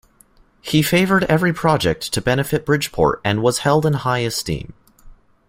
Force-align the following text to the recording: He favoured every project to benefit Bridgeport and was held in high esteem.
He 0.63 0.81
favoured 0.81 1.25
every 1.25 1.53
project 1.53 2.11
to 2.13 2.21
benefit 2.23 2.65
Bridgeport 2.65 3.21
and 3.23 3.43
was 3.43 3.59
held 3.59 3.85
in 3.85 3.93
high 3.93 4.21
esteem. 4.25 4.73